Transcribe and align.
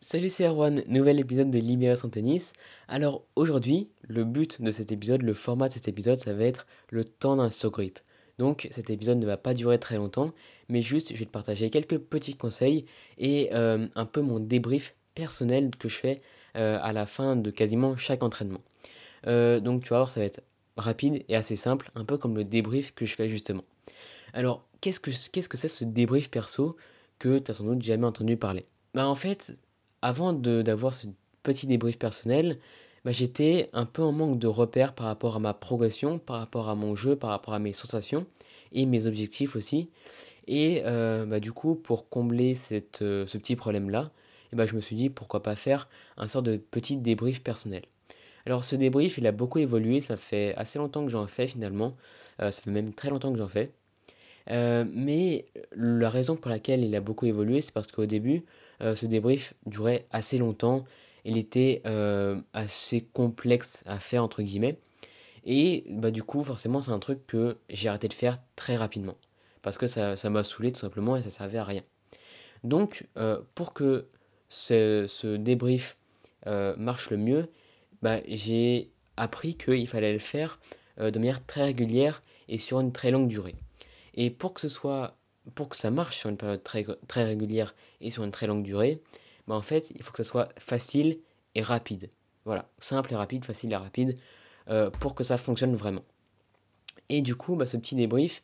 Salut 0.00 0.30
c'est 0.30 0.46
Erwan, 0.46 0.84
nouvel 0.86 1.18
épisode 1.18 1.50
de 1.50 1.58
Libérer 1.58 1.96
son 1.96 2.08
tennis. 2.08 2.52
Alors 2.86 3.24
aujourd'hui, 3.34 3.88
le 4.02 4.22
but 4.22 4.62
de 4.62 4.70
cet 4.70 4.92
épisode, 4.92 5.22
le 5.22 5.34
format 5.34 5.66
de 5.66 5.72
cet 5.72 5.88
épisode, 5.88 6.18
ça 6.18 6.32
va 6.32 6.44
être 6.44 6.68
le 6.90 7.04
temps 7.04 7.34
d'un 7.34 7.48
grip. 7.64 7.98
Donc 8.38 8.68
cet 8.70 8.90
épisode 8.90 9.18
ne 9.18 9.26
va 9.26 9.36
pas 9.36 9.54
durer 9.54 9.80
très 9.80 9.96
longtemps, 9.96 10.32
mais 10.68 10.82
juste 10.82 11.12
je 11.12 11.18
vais 11.18 11.24
te 11.24 11.32
partager 11.32 11.68
quelques 11.68 11.98
petits 11.98 12.36
conseils 12.36 12.86
et 13.18 13.50
euh, 13.52 13.88
un 13.96 14.06
peu 14.06 14.20
mon 14.20 14.38
débrief 14.38 14.94
personnel 15.16 15.72
que 15.76 15.88
je 15.88 15.96
fais 15.96 16.18
euh, 16.56 16.78
à 16.80 16.92
la 16.92 17.04
fin 17.04 17.34
de 17.34 17.50
quasiment 17.50 17.96
chaque 17.96 18.22
entraînement. 18.22 18.62
Euh, 19.26 19.58
donc 19.58 19.82
tu 19.82 19.88
vas 19.88 19.96
voir, 19.96 20.10
ça 20.10 20.20
va 20.20 20.26
être 20.26 20.42
rapide 20.76 21.24
et 21.28 21.34
assez 21.34 21.56
simple, 21.56 21.90
un 21.96 22.04
peu 22.04 22.18
comme 22.18 22.36
le 22.36 22.44
débrief 22.44 22.94
que 22.94 23.04
je 23.04 23.16
fais 23.16 23.28
justement. 23.28 23.64
Alors 24.32 24.64
qu'est-ce 24.80 25.00
que 25.00 25.10
c'est 25.10 25.36
-ce, 25.36 25.48
que 25.48 25.56
ce 25.56 25.84
débrief 25.84 26.30
perso 26.30 26.76
que 27.18 27.40
tu 27.40 27.50
as 27.50 27.54
sans 27.54 27.64
doute 27.64 27.82
jamais 27.82 28.06
entendu 28.06 28.36
parler? 28.36 28.64
Bah 28.94 29.08
en 29.08 29.16
fait, 29.16 29.58
avant 30.02 30.32
d'avoir 30.32 30.94
ce 30.94 31.06
petit 31.42 31.66
débrief 31.66 31.98
personnel, 31.98 32.58
bah, 33.04 33.12
j'étais 33.12 33.70
un 33.72 33.86
peu 33.86 34.02
en 34.02 34.12
manque 34.12 34.38
de 34.38 34.46
repères 34.46 34.94
par 34.94 35.06
rapport 35.06 35.36
à 35.36 35.38
ma 35.38 35.54
progression, 35.54 36.18
par 36.18 36.38
rapport 36.38 36.68
à 36.68 36.74
mon 36.74 36.96
jeu, 36.96 37.16
par 37.16 37.30
rapport 37.30 37.54
à 37.54 37.58
mes 37.58 37.72
sensations 37.72 38.26
et 38.72 38.86
mes 38.86 39.06
objectifs 39.06 39.56
aussi. 39.56 39.88
Et 40.46 40.82
euh, 40.84 41.26
bah, 41.26 41.40
du 41.40 41.52
coup, 41.52 41.74
pour 41.74 42.08
combler 42.08 42.54
cette, 42.54 43.02
euh, 43.02 43.26
ce 43.26 43.38
petit 43.38 43.56
problème-là, 43.56 44.10
et 44.52 44.56
bah, 44.56 44.66
je 44.66 44.74
me 44.74 44.80
suis 44.80 44.96
dit 44.96 45.10
pourquoi 45.10 45.42
pas 45.42 45.56
faire 45.56 45.88
un 46.16 46.28
sort 46.28 46.42
de 46.42 46.56
petit 46.56 46.96
débrief 46.96 47.42
personnel. 47.42 47.82
Alors 48.46 48.64
ce 48.64 48.76
débrief, 48.76 49.18
il 49.18 49.26
a 49.26 49.32
beaucoup 49.32 49.58
évolué, 49.58 50.00
ça 50.00 50.16
fait 50.16 50.54
assez 50.56 50.78
longtemps 50.78 51.04
que 51.04 51.10
j'en 51.10 51.26
fais 51.26 51.46
finalement, 51.46 51.96
euh, 52.40 52.50
ça 52.50 52.62
fait 52.62 52.70
même 52.70 52.94
très 52.94 53.10
longtemps 53.10 53.30
que 53.32 53.38
j'en 53.38 53.48
fais. 53.48 53.72
mais 54.48 55.44
la 55.72 56.08
raison 56.08 56.36
pour 56.36 56.50
laquelle 56.50 56.82
il 56.82 56.94
a 56.94 57.00
beaucoup 57.00 57.26
évolué, 57.26 57.60
c'est 57.60 57.72
parce 57.72 57.92
qu'au 57.92 58.06
début, 58.06 58.44
euh, 58.80 58.94
ce 58.94 59.06
débrief 59.06 59.54
durait 59.66 60.06
assez 60.10 60.38
longtemps. 60.38 60.84
Il 61.24 61.36
était 61.36 61.82
euh, 61.86 62.40
assez 62.52 63.02
complexe 63.02 63.82
à 63.86 63.98
faire, 63.98 64.22
entre 64.22 64.42
guillemets. 64.42 64.78
Et 65.44 65.84
bah, 65.88 66.10
du 66.10 66.22
coup, 66.22 66.42
forcément, 66.42 66.80
c'est 66.80 66.90
un 66.90 66.98
truc 66.98 67.26
que 67.26 67.58
j'ai 67.68 67.88
arrêté 67.88 68.08
de 68.08 68.12
faire 68.12 68.38
très 68.56 68.76
rapidement. 68.76 69.16
Parce 69.62 69.76
que 69.76 69.86
ça 69.86 70.30
m'a 70.30 70.44
saoulé 70.44 70.72
tout 70.72 70.80
simplement 70.80 71.16
et 71.16 71.22
ça 71.22 71.30
servait 71.30 71.58
à 71.58 71.64
rien. 71.64 71.82
Donc, 72.64 73.06
euh, 73.16 73.40
pour 73.54 73.74
que 73.74 74.06
ce, 74.48 75.36
débrief 75.36 75.96
marche 76.78 77.10
le 77.10 77.18
mieux, 77.18 77.50
bah, 78.00 78.20
j'ai 78.26 78.90
appris 79.18 79.56
qu'il 79.56 79.86
fallait 79.86 80.14
le 80.14 80.18
faire 80.18 80.58
de 80.98 81.18
manière 81.18 81.44
très 81.44 81.64
régulière 81.64 82.22
et 82.48 82.56
sur 82.56 82.80
une 82.80 82.92
très 82.92 83.10
longue 83.10 83.28
durée. 83.28 83.54
Et 84.14 84.30
pour 84.30 84.54
que 84.54 84.60
ce 84.60 84.68
soit 84.68 85.17
pour 85.54 85.68
que 85.68 85.76
ça 85.76 85.90
marche 85.90 86.16
sur 86.16 86.30
une 86.30 86.36
période 86.36 86.62
très, 86.62 86.84
régulière 87.24 87.74
et 88.00 88.10
sur 88.10 88.24
une 88.24 88.30
très 88.30 88.46
longue 88.46 88.62
durée, 88.62 89.00
bah 89.46 89.54
en 89.54 89.62
fait, 89.62 89.90
il 89.94 90.02
faut 90.02 90.12
que 90.12 90.22
ça 90.22 90.30
soit 90.30 90.48
facile 90.58 91.18
et 91.54 91.62
rapide. 91.62 92.10
Voilà, 92.44 92.68
simple 92.78 93.12
et 93.12 93.16
rapide, 93.16 93.44
facile 93.44 93.72
et 93.72 93.76
rapide, 93.76 94.14
euh, 94.68 94.90
pour 94.90 95.14
que 95.14 95.24
ça 95.24 95.36
fonctionne 95.36 95.76
vraiment. 95.76 96.04
Et 97.08 97.22
du 97.22 97.34
coup, 97.34 97.56
bah, 97.56 97.66
ce 97.66 97.76
petit 97.76 97.94
débrief 97.94 98.42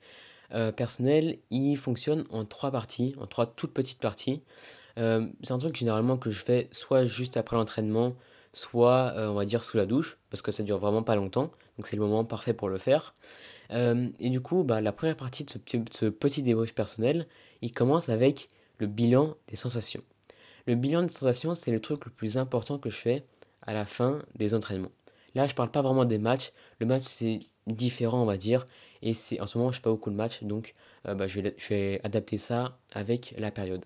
euh, 0.52 0.72
personnel, 0.72 1.38
il 1.50 1.76
fonctionne 1.76 2.24
en 2.30 2.44
trois 2.44 2.70
parties, 2.70 3.14
en 3.18 3.26
trois 3.26 3.46
toutes 3.46 3.72
petites 3.72 4.00
parties. 4.00 4.42
Euh, 4.98 5.26
c'est 5.42 5.52
un 5.52 5.58
truc 5.58 5.76
généralement 5.76 6.16
que 6.16 6.30
je 6.30 6.42
fais 6.42 6.68
soit 6.70 7.04
juste 7.04 7.36
après 7.36 7.56
l'entraînement, 7.56 8.14
soit 8.54 9.12
on 9.16 9.34
va 9.34 9.44
dire 9.44 9.62
sous 9.62 9.76
la 9.76 9.84
douche, 9.84 10.16
parce 10.30 10.40
que 10.40 10.50
ça 10.50 10.62
dure 10.62 10.78
vraiment 10.78 11.02
pas 11.02 11.16
longtemps, 11.16 11.50
donc 11.76 11.86
c'est 11.86 11.96
le 11.96 12.02
moment 12.02 12.24
parfait 12.24 12.54
pour 12.54 12.68
le 12.68 12.78
faire. 12.78 13.14
Euh, 13.70 14.08
et 14.20 14.30
du 14.30 14.40
coup, 14.40 14.62
bah, 14.62 14.80
la 14.80 14.92
première 14.92 15.16
partie 15.16 15.44
de 15.44 15.50
ce, 15.50 16.06
petit 16.06 16.42
débrief 16.42 16.74
personnel, 16.74 17.26
il 17.62 17.72
commence 17.72 18.08
avec 18.08 18.48
le 18.78 18.86
bilan 18.86 19.34
des 19.48 19.56
sensations. 19.56 20.02
Le 20.66 20.74
bilan 20.74 21.02
des 21.02 21.08
sensations, 21.08 21.54
c'est 21.54 21.70
le 21.70 21.80
truc 21.80 22.04
le 22.04 22.10
plus 22.10 22.36
important 22.36 22.78
que 22.78 22.90
je 22.90 22.96
fais 22.96 23.24
à 23.62 23.74
la 23.74 23.86
fin 23.86 24.22
des 24.34 24.54
entraînements. 24.54 24.92
Là, 25.34 25.46
je 25.46 25.54
parle 25.54 25.70
pas 25.70 25.82
vraiment 25.82 26.04
des 26.04 26.18
matchs. 26.18 26.52
Le 26.78 26.86
match, 26.86 27.02
c'est 27.02 27.40
différent, 27.66 28.22
on 28.22 28.26
va 28.26 28.36
dire. 28.36 28.64
Et 29.02 29.14
c'est 29.14 29.40
en 29.40 29.46
ce 29.46 29.58
moment, 29.58 29.72
je 29.72 29.76
fais 29.76 29.82
pas 29.82 29.90
beaucoup 29.90 30.10
de 30.10 30.16
matchs, 30.16 30.42
donc 30.42 30.72
euh, 31.06 31.14
bah, 31.14 31.26
je, 31.26 31.40
vais, 31.40 32.00
adapter 32.04 32.38
ça 32.38 32.78
avec 32.92 33.34
la 33.36 33.50
période. 33.50 33.84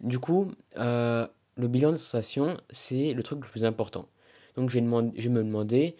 Du 0.00 0.18
coup, 0.18 0.50
euh, 0.76 1.26
le 1.56 1.68
bilan 1.68 1.92
des 1.92 1.96
sensations, 1.96 2.56
c'est 2.70 3.12
le 3.12 3.22
truc 3.22 3.44
le 3.44 3.50
plus 3.50 3.64
important. 3.64 4.08
Donc, 4.56 4.70
je 4.70 4.74
vais, 4.74 4.80
me 4.82 5.42
demander 5.42 5.96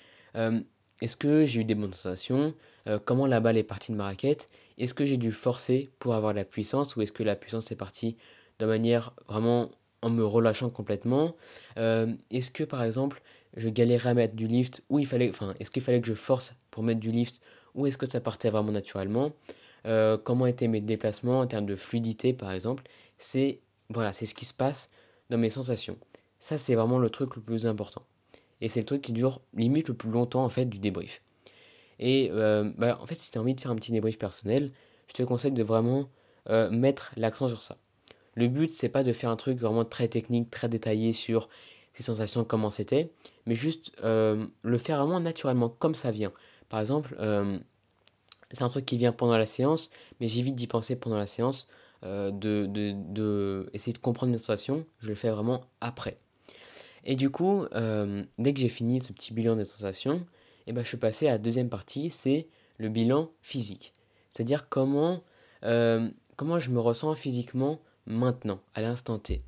est-ce 1.04 1.16
que 1.16 1.44
j'ai 1.44 1.60
eu 1.60 1.64
des 1.64 1.74
bonnes 1.74 1.92
sensations? 1.92 2.54
Euh, 2.88 2.98
Comment 3.04 3.26
la 3.26 3.40
balle 3.40 3.56
est 3.56 3.64
partie 3.64 3.92
de 3.92 3.96
ma 3.96 4.04
raquette? 4.04 4.46
Est-ce 4.78 4.94
que 4.94 5.04
j'ai 5.04 5.16
dû 5.16 5.32
forcer 5.32 5.90
pour 5.98 6.14
avoir 6.14 6.32
la 6.32 6.44
puissance 6.44 6.96
ou 6.96 7.02
est-ce 7.02 7.12
que 7.12 7.22
la 7.22 7.36
puissance 7.36 7.70
est 7.72 7.76
partie 7.76 8.16
de 8.58 8.66
manière 8.66 9.12
vraiment 9.28 9.70
en 10.02 10.10
me 10.10 10.24
relâchant 10.24 10.70
complètement? 10.70 11.34
Euh, 11.78 12.12
Est-ce 12.30 12.50
que 12.50 12.64
par 12.64 12.82
exemple 12.82 13.22
je 13.56 13.68
galérais 13.68 14.10
à 14.10 14.14
mettre 14.14 14.34
du 14.34 14.46
lift 14.46 14.82
ou 14.88 14.98
il 14.98 15.06
fallait, 15.06 15.28
enfin, 15.28 15.54
est-ce 15.60 15.70
qu'il 15.70 15.82
fallait 15.82 16.00
que 16.00 16.08
je 16.08 16.14
force 16.14 16.54
pour 16.70 16.82
mettre 16.82 17.00
du 17.00 17.10
lift 17.10 17.40
ou 17.74 17.86
est-ce 17.86 17.98
que 17.98 18.06
ça 18.06 18.20
partait 18.20 18.50
vraiment 18.50 18.72
naturellement? 18.72 19.32
Euh, 19.86 20.16
Comment 20.16 20.46
étaient 20.46 20.68
mes 20.68 20.80
déplacements 20.80 21.40
en 21.40 21.46
termes 21.46 21.66
de 21.66 21.76
fluidité 21.76 22.32
par 22.32 22.50
exemple? 22.50 22.84
C'est 23.18 23.60
voilà, 23.90 24.12
c'est 24.12 24.26
ce 24.26 24.34
qui 24.34 24.44
se 24.44 24.54
passe 24.54 24.90
dans 25.30 25.38
mes 25.38 25.50
sensations. 25.50 25.98
Ça 26.40 26.58
c'est 26.58 26.74
vraiment 26.74 26.98
le 26.98 27.10
truc 27.10 27.36
le 27.36 27.42
plus 27.42 27.66
important. 27.66 28.02
Et 28.60 28.68
c'est 28.68 28.80
le 28.80 28.86
truc 28.86 29.02
qui 29.02 29.12
dure 29.12 29.40
limite 29.54 29.88
le 29.88 29.94
plus 29.94 30.10
longtemps 30.10 30.44
en 30.44 30.48
fait 30.48 30.66
du 30.66 30.78
débrief. 30.78 31.22
Et 31.98 32.30
euh, 32.32 32.70
bah, 32.76 32.98
en 33.00 33.06
fait, 33.06 33.16
si 33.16 33.30
tu 33.30 33.38
as 33.38 33.40
envie 33.40 33.54
de 33.54 33.60
faire 33.60 33.70
un 33.70 33.76
petit 33.76 33.92
débrief 33.92 34.18
personnel, 34.18 34.70
je 35.08 35.14
te 35.14 35.22
conseille 35.22 35.52
de 35.52 35.62
vraiment 35.62 36.08
euh, 36.48 36.70
mettre 36.70 37.12
l'accent 37.16 37.48
sur 37.48 37.62
ça. 37.62 37.76
Le 38.34 38.48
but, 38.48 38.72
c'est 38.72 38.88
pas 38.88 39.04
de 39.04 39.12
faire 39.12 39.30
un 39.30 39.36
truc 39.36 39.58
vraiment 39.58 39.84
très 39.84 40.08
technique, 40.08 40.50
très 40.50 40.68
détaillé 40.68 41.12
sur 41.12 41.48
ses 41.92 42.02
sensations, 42.02 42.44
comment 42.44 42.70
c'était, 42.70 43.12
mais 43.46 43.54
juste 43.54 43.92
euh, 44.02 44.46
le 44.62 44.78
faire 44.78 44.98
vraiment 44.98 45.20
naturellement, 45.20 45.68
comme 45.68 45.94
ça 45.94 46.10
vient. 46.10 46.32
Par 46.68 46.80
exemple, 46.80 47.16
c'est 48.50 48.64
un 48.64 48.68
truc 48.68 48.84
qui 48.84 48.96
vient 48.96 49.12
pendant 49.12 49.36
la 49.36 49.46
séance, 49.46 49.90
mais 50.18 50.26
j'évite 50.26 50.56
d'y 50.56 50.66
penser 50.66 50.96
pendant 50.96 51.18
la 51.18 51.28
séance, 51.28 51.68
de, 52.04 52.66
de, 52.66 52.94
de, 52.94 53.70
essayer 53.72 53.92
de 53.92 53.98
comprendre 53.98 54.32
mes 54.32 54.38
sensations, 54.38 54.84
je 54.98 55.08
le 55.08 55.14
fais 55.14 55.30
vraiment 55.30 55.62
après. 55.80 56.16
Et 57.04 57.16
du 57.16 57.30
coup, 57.30 57.64
euh, 57.74 58.24
dès 58.38 58.54
que 58.54 58.60
j'ai 58.60 58.68
fini 58.68 59.00
ce 59.00 59.12
petit 59.12 59.32
bilan 59.32 59.56
des 59.56 59.64
sensations, 59.64 60.26
eh 60.66 60.72
ben, 60.72 60.82
je 60.82 60.88
suis 60.88 60.96
passé 60.96 61.28
à 61.28 61.32
la 61.32 61.38
deuxième 61.38 61.68
partie, 61.68 62.10
c'est 62.10 62.48
le 62.78 62.88
bilan 62.88 63.30
physique. 63.42 63.92
C'est-à-dire 64.30 64.68
comment, 64.68 65.22
euh, 65.64 66.08
comment 66.36 66.58
je 66.58 66.70
me 66.70 66.80
ressens 66.80 67.14
physiquement 67.14 67.80
maintenant, 68.06 68.60
à 68.74 68.80
l'instant 68.80 69.18
T. 69.18 69.42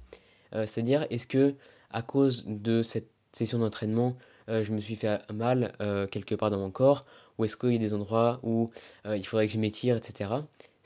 Euh, 0.55 0.67
c'est-à-dire, 0.67 1.07
est-ce 1.11 1.27
que 1.27 1.55
à 1.91 2.03
cause 2.03 2.45
de 2.47 2.83
cette 2.83 3.11
session 3.33 3.59
d'entraînement, 3.59 4.17
je 4.49 4.71
me 4.71 4.81
suis 4.81 4.95
fait 4.95 5.21
mal 5.33 5.73
quelque 6.11 6.35
part 6.35 6.51
dans 6.51 6.59
mon 6.59 6.71
corps, 6.71 7.05
ou 7.37 7.45
est-ce 7.45 7.57
qu'il 7.57 7.73
y 7.73 7.77
a 7.77 7.79
des 7.79 7.95
endroits 7.95 8.39
où 8.43 8.71
il 9.05 9.27
faudrait 9.27 9.47
que 9.47 9.53
je 9.53 9.59
m'étire, 9.59 9.97
etc. 9.97 10.31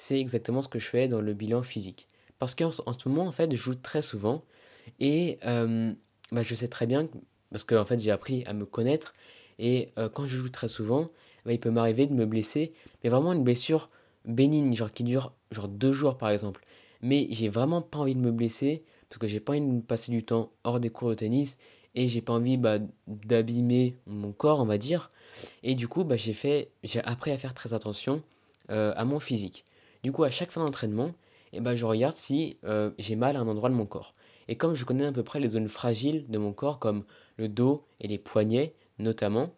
C'est 0.01 0.19
exactement 0.19 0.63
ce 0.63 0.69
que 0.69 0.79
je 0.79 0.89
fais 0.89 1.09
dans 1.09 1.21
le 1.21 1.35
bilan 1.35 1.63
physique. 1.63 2.09
Parce 2.39 2.55
qu'en 2.55 2.71
en 2.87 2.93
ce 2.95 3.07
moment, 3.07 3.27
en 3.27 3.33
fait, 3.33 3.53
je 3.53 3.57
joue 3.57 3.75
très 3.75 4.01
souvent, 4.01 4.43
et 4.99 5.39
bah, 5.43 6.43
je 6.43 6.55
sais 6.55 6.69
très 6.69 6.87
bien, 6.87 7.07
parce 7.51 7.65
que 7.65 7.75
en 7.75 7.85
fait, 7.85 8.01
j'ai 8.01 8.11
appris 8.11 8.43
à 8.47 8.55
me 8.55 8.65
connaître. 8.65 9.13
Et 9.59 9.91
euh, 9.99 10.09
quand 10.09 10.25
je 10.25 10.39
joue 10.39 10.49
très 10.49 10.69
souvent, 10.69 11.11
bah, 11.45 11.53
il 11.53 11.61
peut 11.61 11.71
m'arriver 11.71 12.07
de 12.07 12.15
me 12.15 12.25
blesser. 12.25 12.73
Mais 13.05 13.11
vraiment 13.11 13.35
une 13.35 13.45
blessure 13.45 13.91
bénigne, 14.25 14.75
genre 14.75 14.91
qui 14.91 15.05
dure 15.05 15.35
genre 15.51 15.69
deux 15.69 15.93
jours 15.93 16.17
par 16.17 16.31
exemple. 16.31 16.65
Mais 17.03 17.27
j'ai 17.29 17.51
vraiment 17.51 17.83
pas 17.83 17.99
envie 17.99 18.15
de 18.15 18.21
me 18.21 18.33
blesser, 18.33 18.83
parce 19.11 19.19
que 19.19 19.27
j'ai 19.27 19.39
pas 19.39 19.53
envie 19.53 19.61
de 19.61 19.83
passer 19.83 20.13
du 20.13 20.25
temps 20.25 20.51
hors 20.65 20.81
des 20.81 20.89
cours 20.89 21.11
de 21.11 21.15
tennis. 21.15 21.59
Et 21.95 22.09
j'ai 22.09 22.23
pas 22.23 22.33
envie 22.33 22.57
bah, 22.57 22.79
d'abîmer 23.07 23.99
mon 24.07 24.33
corps, 24.33 24.61
on 24.61 24.65
va 24.65 24.79
dire. 24.79 25.11
Et 25.63 25.75
du 25.75 25.89
coup, 25.89 26.05
bah, 26.05 26.17
j'ai 26.17 26.71
appris 27.05 27.33
à 27.33 27.37
faire 27.37 27.53
très 27.53 27.75
attention 27.75 28.23
euh, 28.71 28.95
à 28.97 29.05
mon 29.05 29.21
physique. 29.21 29.67
Du 30.03 30.13
coup, 30.13 30.25
à 30.25 30.31
chaque 30.31 30.51
fin 30.51 30.65
d'entraînement, 30.65 31.13
eh 31.53 31.61
bah, 31.61 31.75
je 31.75 31.85
regarde 31.85 32.15
si 32.15 32.59
euh, 32.65 32.91
j'ai 32.99 33.17
mal 33.17 33.37
à 33.37 33.41
un 33.41 33.49
endroit 33.49 33.69
de 33.69 33.75
mon 33.75 33.87
corps. 33.87 34.13
Et 34.49 34.57
comme 34.57 34.75
je 34.75 34.85
connais 34.85 35.07
à 35.07 35.13
peu 35.13 35.23
près 35.23 35.41
les 35.41 35.49
zones 35.49 35.69
fragiles 35.69 36.25
de 36.29 36.39
mon 36.39 36.53
corps, 36.53 36.79
comme 36.79 37.05
le 37.37 37.49
dos 37.49 37.85
et 38.01 38.09
les 38.09 38.19
poignets 38.19 38.75
notamment, 38.99 39.55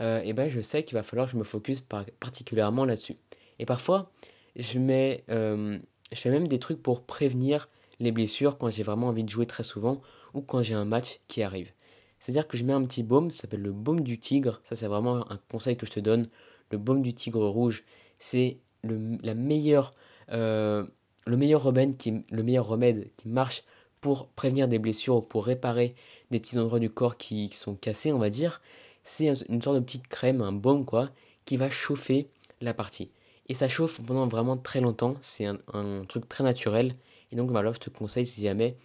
euh, 0.00 0.20
et 0.22 0.32
ben 0.32 0.50
je 0.50 0.60
sais 0.60 0.84
qu'il 0.84 0.94
va 0.94 1.02
falloir 1.02 1.26
que 1.26 1.32
je 1.32 1.38
me 1.38 1.44
focus 1.44 1.80
particulièrement 1.80 2.84
là-dessus. 2.84 3.16
Et 3.58 3.66
parfois, 3.66 4.10
je, 4.56 4.78
mets, 4.78 5.24
euh, 5.30 5.78
je 6.12 6.18
fais 6.18 6.30
même 6.30 6.48
des 6.48 6.58
trucs 6.58 6.82
pour 6.82 7.02
prévenir 7.02 7.68
les 8.00 8.12
blessures 8.12 8.58
quand 8.58 8.70
j'ai 8.70 8.82
vraiment 8.82 9.08
envie 9.08 9.24
de 9.24 9.28
jouer 9.28 9.46
très 9.46 9.62
souvent 9.62 10.02
ou 10.34 10.40
quand 10.40 10.62
j'ai 10.62 10.74
un 10.74 10.84
match 10.84 11.20
qui 11.28 11.42
arrive. 11.42 11.70
C'est-à-dire 12.18 12.48
que 12.48 12.56
je 12.56 12.64
mets 12.64 12.72
un 12.72 12.82
petit 12.82 13.02
baume, 13.02 13.30
ça 13.30 13.42
s'appelle 13.42 13.62
le 13.62 13.72
baume 13.72 14.00
du 14.00 14.18
tigre. 14.18 14.62
Ça, 14.68 14.74
c'est 14.74 14.86
vraiment 14.86 15.30
un 15.30 15.38
conseil 15.50 15.76
que 15.76 15.86
je 15.86 15.92
te 15.92 16.00
donne. 16.00 16.28
Le 16.70 16.78
baume 16.78 17.02
du 17.02 17.14
tigre 17.14 17.46
rouge, 17.46 17.84
c'est 18.18 18.58
le, 18.84 19.18
la 19.22 19.34
meilleure, 19.34 19.92
euh, 20.30 20.84
le, 21.26 21.36
meilleur 21.36 21.62
remède 21.62 21.96
qui, 21.96 22.24
le 22.30 22.42
meilleur 22.42 22.66
remède 22.66 23.10
qui 23.16 23.28
marche 23.28 23.64
pour 24.00 24.28
prévenir 24.28 24.68
des 24.68 24.78
blessures 24.78 25.16
ou 25.16 25.22
pour 25.22 25.46
réparer 25.46 25.94
des 26.30 26.38
petits 26.38 26.58
endroits 26.58 26.78
du 26.78 26.90
corps 26.90 27.16
qui, 27.16 27.48
sont 27.52 27.74
cassés, 27.74 28.12
on 28.12 28.18
va 28.18 28.30
dire, 28.30 28.60
c'est 29.02 29.28
une 29.48 29.62
sorte 29.62 29.76
de 29.76 29.80
petite 29.80 30.08
crème, 30.08 30.42
un 30.42 30.52
baume 30.52 30.84
quoi, 30.84 31.10
qui 31.44 31.56
va 31.56 31.70
chauffer 31.70 32.28
la 32.60 32.74
partie. 32.74 33.10
Et 33.48 33.54
ça 33.54 33.68
chauffe 33.68 34.00
pendant 34.00 34.26
vraiment 34.26 34.56
très 34.56 34.80
longtemps, 34.80 35.14
c'est 35.20 35.46
un, 35.46 36.04
truc 36.08 36.28
très 36.28 36.44
naturel. 36.44 36.92
Et 37.32 37.36
donc 37.36 37.50
voilà, 37.50 37.72
je 37.72 37.78
te 37.78 37.90
conseille 37.90 38.26
si 38.26 38.42
jamais 38.42 38.76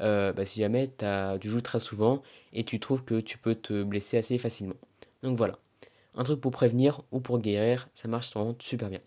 euh, 0.00 0.32
bah, 0.32 0.46
si 0.46 0.60
jamais 0.60 0.90
tu 1.40 1.48
joues 1.48 1.60
très 1.60 1.80
souvent 1.80 2.22
et 2.52 2.64
tu 2.64 2.80
trouves 2.80 3.04
que 3.04 3.20
tu 3.20 3.38
peux 3.38 3.54
te 3.54 3.82
blesser 3.82 4.16
assez 4.16 4.38
facilement. 4.38 4.74
Donc 5.22 5.36
voilà, 5.36 5.58
un 6.14 6.24
truc 6.24 6.40
pour 6.40 6.50
prévenir 6.50 7.02
ou 7.10 7.20
pour 7.20 7.38
guérir, 7.38 7.88
ça 7.94 8.08
marche 8.08 8.32
vraiment 8.32 8.56
super 8.58 8.90
bien. 8.90 9.00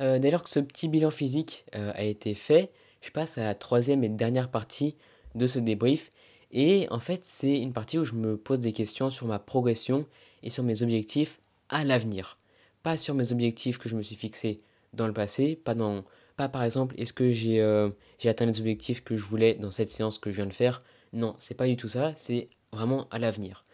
Euh, 0.00 0.18
dès 0.18 0.30
lors 0.30 0.42
que 0.42 0.50
ce 0.50 0.60
petit 0.60 0.88
bilan 0.88 1.10
physique 1.10 1.64
euh, 1.74 1.92
a 1.94 2.04
été 2.04 2.34
fait, 2.34 2.70
je 3.00 3.10
passe 3.10 3.38
à 3.38 3.44
la 3.44 3.54
troisième 3.54 4.04
et 4.04 4.08
dernière 4.08 4.50
partie 4.50 4.96
de 5.34 5.46
ce 5.46 5.58
débrief. 5.58 6.10
Et 6.50 6.86
en 6.90 7.00
fait, 7.00 7.24
c'est 7.24 7.60
une 7.60 7.72
partie 7.72 7.98
où 7.98 8.04
je 8.04 8.14
me 8.14 8.36
pose 8.36 8.60
des 8.60 8.72
questions 8.72 9.10
sur 9.10 9.26
ma 9.26 9.38
progression 9.38 10.06
et 10.42 10.50
sur 10.50 10.62
mes 10.62 10.82
objectifs 10.82 11.40
à 11.68 11.84
l'avenir. 11.84 12.38
Pas 12.82 12.96
sur 12.96 13.14
mes 13.14 13.32
objectifs 13.32 13.78
que 13.78 13.88
je 13.88 13.96
me 13.96 14.02
suis 14.02 14.16
fixés 14.16 14.62
dans 14.94 15.06
le 15.06 15.12
passé, 15.12 15.56
pas, 15.56 15.74
par 16.48 16.62
exemple 16.62 16.94
est-ce 16.96 17.12
que 17.12 17.30
j'ai 17.30 17.60
euh, 17.60 17.90
atteint 18.24 18.46
les 18.46 18.60
objectifs 18.60 19.04
que 19.04 19.16
je 19.16 19.24
voulais 19.24 19.54
dans 19.54 19.70
cette 19.70 19.90
séance 19.90 20.18
que 20.18 20.30
je 20.30 20.36
viens 20.36 20.46
de 20.46 20.54
faire. 20.54 20.80
Non, 21.12 21.34
c'est 21.38 21.54
pas 21.54 21.66
du 21.66 21.76
tout 21.76 21.88
ça, 21.88 22.12
c'est 22.16 22.48
vraiment 22.72 23.06
à 23.10 23.18
l'avenir. 23.18 23.64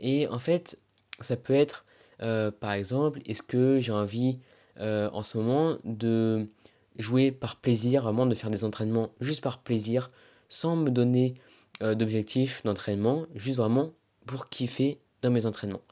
Et 0.00 0.26
en 0.26 0.38
fait, 0.38 0.78
ça 1.20 1.36
peut 1.36 1.54
être 1.54 1.86
par 2.18 2.72
exemple, 2.72 3.20
est-ce 3.24 3.42
que 3.42 3.80
j'ai 3.80 3.92
envie 3.92 4.40
euh, 4.80 5.08
en 5.12 5.22
ce 5.22 5.38
moment 5.38 5.78
de 5.84 6.46
jouer 6.98 7.30
par 7.30 7.56
plaisir, 7.56 8.02
vraiment 8.02 8.26
de 8.26 8.34
faire 8.34 8.50
des 8.50 8.64
entraînements 8.64 9.10
juste 9.20 9.42
par 9.42 9.58
plaisir, 9.58 10.10
sans 10.48 10.76
me 10.76 10.90
donner 10.90 11.34
euh, 11.82 11.94
d'objectif 11.94 12.62
d'entraînement, 12.64 13.26
juste 13.34 13.58
vraiment 13.58 13.92
pour 14.26 14.48
kiffer 14.48 14.98
dans 15.22 15.30
mes 15.30 15.46
entraînements. 15.46 15.82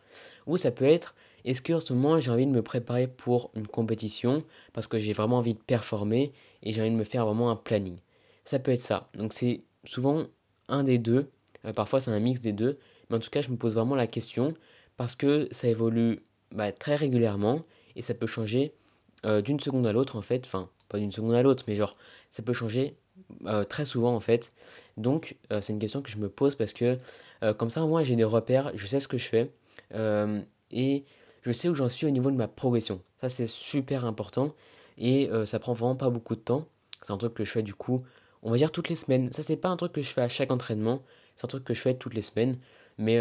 Ou 0.46 0.56
ça 0.56 0.70
peut 0.70 0.84
être, 0.84 1.14
est-ce 1.44 1.62
que 1.62 1.72
en 1.72 1.80
ce 1.80 1.92
moment 1.92 2.18
j'ai 2.18 2.30
envie 2.30 2.46
de 2.46 2.50
me 2.50 2.62
préparer 2.62 3.06
pour 3.06 3.50
une 3.54 3.66
compétition 3.66 4.44
parce 4.72 4.86
que 4.86 4.98
j'ai 4.98 5.12
vraiment 5.12 5.38
envie 5.38 5.54
de 5.54 5.60
performer 5.60 6.32
et 6.62 6.72
j'ai 6.72 6.80
envie 6.80 6.90
de 6.90 6.96
me 6.96 7.04
faire 7.04 7.24
vraiment 7.24 7.50
un 7.50 7.56
planning? 7.56 7.98
Ça 8.44 8.58
peut 8.58 8.72
être 8.72 8.80
ça. 8.80 9.08
Donc 9.14 9.32
c'est 9.32 9.60
souvent 9.84 10.26
un 10.68 10.84
des 10.84 10.98
deux. 10.98 11.30
Euh, 11.64 11.72
parfois 11.72 12.00
c'est 12.00 12.10
un 12.10 12.20
mix 12.20 12.40
des 12.40 12.52
deux. 12.52 12.78
Mais 13.08 13.16
en 13.16 13.20
tout 13.20 13.30
cas, 13.30 13.42
je 13.42 13.50
me 13.50 13.56
pose 13.56 13.74
vraiment 13.74 13.94
la 13.94 14.06
question 14.06 14.54
parce 14.96 15.14
que 15.14 15.48
ça 15.50 15.68
évolue 15.68 16.20
bah, 16.52 16.72
très 16.72 16.96
régulièrement 16.96 17.62
et 17.96 18.02
ça 18.02 18.14
peut 18.14 18.26
changer 18.26 18.74
euh, 19.24 19.40
d'une 19.40 19.58
seconde 19.58 19.86
à 19.86 19.92
l'autre 19.92 20.16
en 20.16 20.22
fait, 20.22 20.44
enfin 20.44 20.68
pas 20.88 20.98
d'une 20.98 21.10
seconde 21.10 21.34
à 21.34 21.42
l'autre, 21.42 21.64
mais 21.66 21.74
genre 21.74 21.96
ça 22.30 22.42
peut 22.42 22.52
changer 22.52 22.96
euh, 23.46 23.64
très 23.64 23.86
souvent 23.86 24.14
en 24.14 24.20
fait. 24.20 24.50
Donc 24.96 25.36
euh, 25.52 25.60
c'est 25.60 25.72
une 25.72 25.78
question 25.78 26.02
que 26.02 26.10
je 26.10 26.18
me 26.18 26.28
pose 26.28 26.54
parce 26.54 26.72
que 26.72 26.98
comme 27.58 27.70
ça 27.70 27.84
moi 27.84 28.02
j'ai 28.02 28.16
des 28.16 28.24
repères, 28.24 28.72
je 28.74 28.86
sais 28.86 28.98
ce 28.98 29.08
que 29.08 29.18
je 29.18 29.28
fais 29.28 29.52
et 30.70 31.04
je 31.42 31.52
sais 31.52 31.68
où 31.68 31.74
j'en 31.74 31.88
suis 31.88 32.06
au 32.06 32.10
niveau 32.10 32.30
de 32.30 32.36
ma 32.36 32.48
progression. 32.48 33.00
Ça 33.20 33.28
c'est 33.28 33.46
super 33.46 34.04
important 34.04 34.54
et 34.96 35.30
ça 35.44 35.58
prend 35.58 35.74
vraiment 35.74 35.96
pas 35.96 36.08
beaucoup 36.08 36.34
de 36.34 36.40
temps. 36.40 36.66
C'est 37.02 37.12
un 37.12 37.18
truc 37.18 37.34
que 37.34 37.44
je 37.44 37.50
fais 37.50 37.62
du 37.62 37.74
coup, 37.74 38.04
on 38.42 38.50
va 38.50 38.56
dire 38.56 38.72
toutes 38.72 38.88
les 38.88 38.96
semaines. 38.96 39.30
Ça 39.32 39.42
c'est 39.42 39.56
pas 39.56 39.68
un 39.68 39.76
truc 39.76 39.92
que 39.92 40.02
je 40.02 40.08
fais 40.08 40.22
à 40.22 40.28
chaque 40.28 40.50
entraînement, 40.50 41.02
c'est 41.36 41.44
un 41.44 41.48
truc 41.48 41.64
que 41.64 41.74
je 41.74 41.80
fais 41.80 41.94
toutes 41.94 42.14
les 42.14 42.22
semaines. 42.22 42.58
Mais 42.98 43.20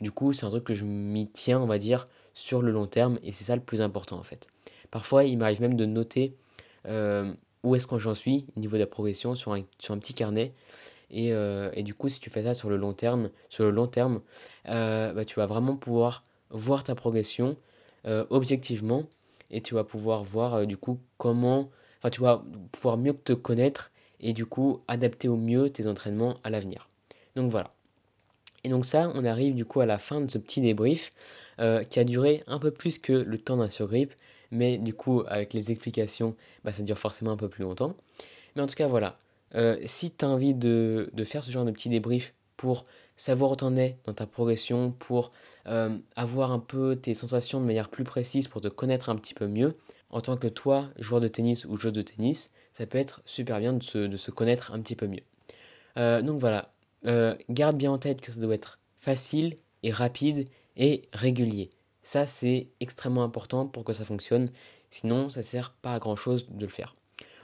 du 0.00 0.10
coup, 0.10 0.32
c'est 0.32 0.44
un 0.44 0.50
truc 0.50 0.64
que 0.64 0.74
je 0.74 0.84
m'y 0.84 1.30
tiens, 1.30 1.60
on 1.60 1.66
va 1.66 1.78
dire, 1.78 2.04
sur 2.34 2.62
le 2.62 2.72
long 2.72 2.86
terme, 2.86 3.18
et 3.22 3.32
c'est 3.32 3.44
ça 3.44 3.56
le 3.56 3.62
plus 3.62 3.80
important 3.80 4.18
en 4.18 4.22
fait. 4.22 4.48
Parfois, 4.90 5.24
il 5.24 5.38
m'arrive 5.38 5.60
même 5.60 5.76
de 5.76 5.86
noter 5.86 6.36
euh, 6.86 7.32
où 7.62 7.74
est-ce 7.74 7.86
que 7.86 7.98
j'en 7.98 8.14
suis 8.14 8.46
au 8.56 8.60
niveau 8.60 8.76
de 8.76 8.82
la 8.82 8.86
progression 8.86 9.34
sur 9.34 9.54
un, 9.54 9.62
sur 9.78 9.94
un 9.94 9.98
petit 9.98 10.14
carnet. 10.14 10.52
Et, 11.10 11.32
euh, 11.32 11.70
et, 11.74 11.82
du 11.82 11.94
coup, 11.94 12.08
si 12.08 12.20
tu 12.20 12.30
fais 12.30 12.42
ça 12.42 12.54
sur 12.54 12.70
le 12.70 12.76
long 12.76 12.92
terme, 12.92 13.30
sur 13.48 13.64
le 13.64 13.70
long 13.70 13.86
terme 13.86 14.20
euh, 14.68 15.12
bah, 15.12 15.24
tu 15.24 15.38
vas 15.38 15.46
vraiment 15.46 15.76
pouvoir 15.76 16.24
voir 16.50 16.84
ta 16.84 16.94
progression 16.94 17.56
objectivement 18.30 19.04
et 19.50 19.62
tu 19.62 19.74
vas 19.74 19.84
pouvoir 19.84 20.24
voir 20.24 20.66
du 20.66 20.76
coup 20.76 20.98
comment, 21.18 21.70
enfin 21.98 22.10
tu 22.10 22.20
vas 22.20 22.42
pouvoir 22.72 22.96
mieux 22.96 23.14
te 23.14 23.32
connaître 23.32 23.92
et 24.18 24.32
du 24.32 24.44
coup 24.44 24.80
adapter 24.88 25.28
au 25.28 25.36
mieux 25.36 25.70
tes 25.70 25.86
entraînements 25.86 26.38
à 26.42 26.50
l'avenir. 26.50 26.88
Donc 27.36 27.50
voilà. 27.50 27.72
Et 28.64 28.68
donc 28.68 28.84
ça, 28.84 29.10
on 29.14 29.24
arrive 29.24 29.54
du 29.54 29.64
coup 29.64 29.80
à 29.80 29.86
la 29.86 29.98
fin 29.98 30.20
de 30.20 30.30
ce 30.30 30.38
petit 30.38 30.60
débrief 30.60 31.10
euh, 31.60 31.82
qui 31.82 31.98
a 31.98 32.04
duré 32.04 32.44
un 32.46 32.58
peu 32.58 32.70
plus 32.70 32.98
que 32.98 33.12
le 33.12 33.38
temps 33.38 33.56
d'un 33.56 33.68
surgrip, 33.68 34.12
mais 34.50 34.78
du 34.78 34.94
coup 34.94 35.24
avec 35.26 35.52
les 35.52 35.70
explications, 35.70 36.36
bah, 36.64 36.72
ça 36.72 36.82
dure 36.82 36.98
forcément 36.98 37.32
un 37.32 37.36
peu 37.36 37.48
plus 37.48 37.64
longtemps. 37.64 37.96
Mais 38.54 38.62
en 38.62 38.66
tout 38.66 38.76
cas 38.76 38.86
voilà, 38.86 39.18
euh, 39.56 39.78
si 39.86 40.12
tu 40.12 40.24
as 40.24 40.28
envie 40.28 40.54
de, 40.54 41.10
faire 41.24 41.42
ce 41.42 41.50
genre 41.50 41.64
de 41.64 41.72
petit 41.72 41.88
débrief 41.88 42.34
pour 42.56 42.84
savoir 43.16 43.50
où 43.50 43.56
t'en 43.56 43.76
es 43.76 43.98
dans 44.06 44.12
ta 44.12 44.26
progression, 44.26 44.92
pour 44.92 45.32
euh, 45.66 45.96
avoir 46.14 46.52
un 46.52 46.60
peu 46.60 46.94
tes 46.96 47.14
sensations 47.14 47.60
de 47.60 47.66
manière 47.66 47.88
plus 47.88 48.04
précise, 48.04 48.46
pour 48.46 48.60
te 48.60 48.68
connaître 48.68 49.10
un 49.10 49.16
petit 49.16 49.34
peu 49.34 49.48
mieux, 49.48 49.76
en 50.10 50.20
tant 50.20 50.36
que 50.36 50.46
toi, 50.46 50.90
joueur 50.98 51.20
de 51.20 51.28
tennis 51.28 51.64
ou 51.64 51.76
joueur 51.76 51.92
de 51.92 52.02
tennis, 52.02 52.52
ça 52.74 52.86
peut 52.86 52.98
être 52.98 53.22
super 53.26 53.58
bien 53.58 53.72
de 53.72 53.82
se, 53.82 53.98
de 53.98 54.16
se 54.16 54.30
connaître 54.30 54.72
un 54.72 54.80
petit 54.80 54.96
peu 54.96 55.08
mieux. 55.08 56.22
donc 56.22 56.40
voilà, 56.40 56.71
euh, 57.06 57.34
garde 57.50 57.76
bien 57.76 57.92
en 57.92 57.98
tête 57.98 58.20
que 58.20 58.32
ça 58.32 58.40
doit 58.40 58.54
être 58.54 58.78
facile 58.98 59.56
et 59.82 59.90
rapide 59.90 60.48
et 60.76 61.02
régulier. 61.12 61.70
Ça, 62.02 62.26
c'est 62.26 62.68
extrêmement 62.80 63.22
important 63.22 63.66
pour 63.66 63.84
que 63.84 63.92
ça 63.92 64.04
fonctionne. 64.04 64.50
Sinon, 64.90 65.30
ça 65.30 65.42
sert 65.42 65.72
pas 65.72 65.94
à 65.94 65.98
grand 65.98 66.16
chose 66.16 66.46
de 66.50 66.66
le 66.66 66.72
faire. 66.72 66.96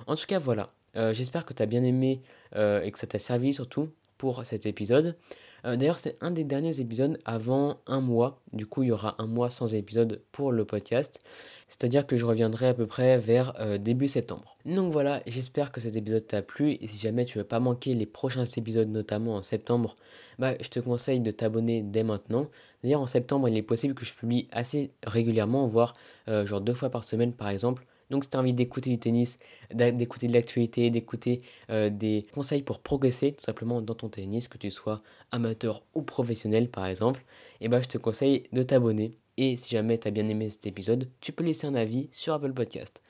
En 0.07 0.17
tout 0.17 0.27
cas, 0.27 0.39
voilà. 0.39 0.71
Euh, 0.97 1.13
j'espère 1.13 1.45
que 1.45 1.53
tu 1.53 1.63
as 1.63 1.67
bien 1.67 1.83
aimé 1.83 2.23
euh, 2.57 2.83
et 2.83 2.91
que 2.91 2.99
ça 2.99 3.07
t'a 3.07 3.19
servi 3.19 3.55
surtout 3.55 3.91
pour 4.17 4.45
cet 4.45 4.67
épisode. 4.67 5.17
Euh, 5.65 5.77
d'ailleurs, 5.77 5.99
c'est 5.99 6.17
un 6.21 6.31
des 6.31 6.45
derniers 6.45 6.81
épisodes 6.81 7.19
avant 7.25 7.79
un 7.87 8.01
mois. 8.01 8.41
Du 8.53 8.67
coup, 8.67 8.83
il 8.83 8.89
y 8.89 8.93
aura 8.93 9.15
un 9.19 9.27
mois 9.27 9.51
sans 9.51 9.75
épisode 9.75 10.23
pour 10.33 10.53
le 10.53 10.65
podcast. 10.65 11.21
C'est-à-dire 11.69 12.07
que 12.07 12.17
je 12.17 12.25
reviendrai 12.25 12.69
à 12.69 12.75
peu 12.75 12.87
près 12.87 13.19
vers 13.19 13.53
euh, 13.61 13.79
début 13.79 14.09
septembre. 14.09 14.57
Donc 14.65 14.93
voilà, 14.93 15.21
j'espère 15.27 15.71
que 15.71 15.81
cet 15.81 15.97
épisode 15.97 16.27
t'a 16.27 16.43
plu. 16.43 16.79
Et 16.81 16.87
si 16.87 16.99
jamais 16.99 17.25
tu 17.25 17.39
veux 17.39 17.45
pas 17.45 17.61
manquer 17.61 17.95
les 17.95 18.07
prochains 18.07 18.45
épisodes, 18.45 18.89
notamment 18.89 19.37
en 19.37 19.43
septembre, 19.43 19.95
bah, 20.39 20.55
je 20.61 20.69
te 20.69 20.81
conseille 20.81 21.21
de 21.21 21.31
t'abonner 21.31 21.83
dès 21.83 22.05
maintenant. 22.05 22.49
D'ailleurs, 22.83 23.01
en 23.01 23.07
septembre, 23.07 23.49
il 23.49 23.57
est 23.59 23.63
possible 23.63 23.95
que 23.95 24.05
je 24.05 24.15
publie 24.15 24.49
assez 24.53 24.93
régulièrement, 25.07 25.67
voire 25.67 25.93
euh, 26.29 26.47
genre 26.47 26.61
deux 26.61 26.75
fois 26.75 26.91
par 26.91 27.05
semaine 27.05 27.33
par 27.33 27.49
exemple. 27.49 27.85
Donc 28.11 28.25
si 28.25 28.31
tu 28.31 28.37
as 28.37 28.41
envie 28.41 28.53
d'écouter 28.53 28.91
du 28.91 28.99
tennis, 28.99 29.37
d'écouter 29.73 30.29
de 30.29 30.33
l'actualité, 30.33 30.91
d'écouter 30.91 31.43
euh, 31.71 31.91
des 31.91 32.25
conseils 32.33 32.63
pour 32.63 32.81
progresser 32.81 33.33
tout 33.33 33.45
simplement 33.45 33.83
dans 33.83 33.95
ton 33.95 34.09
tennis, 34.09 34.49
que 34.49 34.59
tu 34.59 34.71
sois 34.71 35.03
amateur 35.31 35.83
ou 35.95 36.03
professionnel 36.03 36.69
par 36.71 36.87
exemple, 36.87 37.25
eh 37.61 37.69
ben, 37.69 37.83
je 37.83 37.89
te 37.89 37.99
conseille 37.99 38.45
de 38.53 38.63
t'abonner. 38.63 39.17
Et 39.37 39.57
si 39.57 39.71
jamais 39.71 39.99
tu 39.99 40.09
as 40.09 40.11
bien 40.11 40.29
aimé 40.29 40.51
cet 40.51 40.67
épisode, 40.67 41.09
tu 41.21 41.33
peux 41.33 41.45
laisser 41.45 41.67
un 41.67 41.75
avis 41.77 42.09
sur 42.11 42.33
Apple 42.35 42.53
Podcast. 42.53 43.03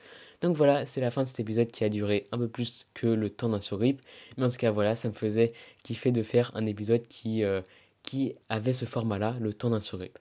Donc 0.43 0.56
voilà, 0.56 0.87
c'est 0.87 1.00
la 1.00 1.11
fin 1.11 1.23
de 1.23 1.27
cet 1.27 1.41
épisode 1.41 1.69
qui 1.69 1.85
a 1.85 1.89
duré 1.89 2.25
un 2.33 2.39
peu 2.39 2.49
plus 2.49 2.87
que 2.95 3.06
le 3.06 3.31
temps 3.31 3.49
d'un 3.49 3.61
surgrip. 3.61 4.00
Mais 4.37 4.45
en 4.45 4.50
tout 4.50 4.56
cas, 4.56 4.71
voilà, 4.71 4.95
ça 4.95 5.09
me 5.09 5.15
faisait 5.15 5.53
kiffer 5.83 6.12
de 6.12 6.23
faire 6.23 6.50
un 6.55 6.67
épisode 6.67 7.06
qui, 7.09 7.45
euh, 7.45 7.62
qui 8.03 8.35
avait 8.49 8.73
ce 8.73 8.85
format-là, 8.85 9.37
le 9.40 9.52
temps 9.55 9.71
d'un 9.71 9.81
surgrip. 9.81 10.19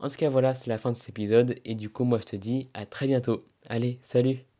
En 0.00 0.08
tout 0.08 0.16
cas, 0.16 0.28
voilà, 0.28 0.54
c'est 0.54 0.68
la 0.68 0.76
fin 0.78 0.90
de 0.90 0.96
cet 0.96 1.08
épisode. 1.08 1.56
Et 1.64 1.74
du 1.74 1.88
coup, 1.88 2.04
moi, 2.04 2.18
je 2.18 2.26
te 2.26 2.36
dis 2.36 2.68
à 2.74 2.84
très 2.84 3.06
bientôt. 3.06 3.44
Allez, 3.68 3.98
salut 4.02 4.46